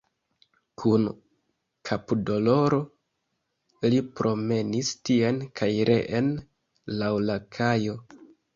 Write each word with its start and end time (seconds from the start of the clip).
Kun 0.83 1.03
kapdoloro 1.89 2.79
li 3.93 4.01
promenis 4.21 4.91
tien 5.11 5.39
kaj 5.61 5.71
reen 5.93 6.35
laŭ 7.05 7.15
la 7.31 7.41
kajo. 7.59 8.01